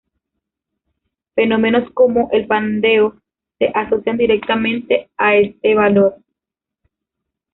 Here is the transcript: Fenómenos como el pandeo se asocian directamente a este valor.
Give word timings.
Fenómenos 1.35 1.91
como 1.93 2.27
el 2.31 2.47
pandeo 2.47 3.21
se 3.59 3.67
asocian 3.67 4.17
directamente 4.17 5.11
a 5.15 5.35
este 5.35 5.75
valor. 5.75 6.17